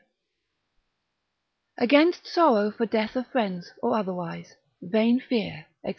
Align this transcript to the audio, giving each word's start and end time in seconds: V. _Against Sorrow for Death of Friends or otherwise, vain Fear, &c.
V. 1.77 1.85
_Against 1.85 2.25
Sorrow 2.25 2.71
for 2.71 2.87
Death 2.87 3.15
of 3.15 3.27
Friends 3.27 3.71
or 3.83 3.95
otherwise, 3.95 4.55
vain 4.81 5.19
Fear, 5.19 5.67
&c. 5.85 5.89